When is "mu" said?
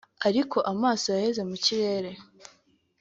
1.49-1.55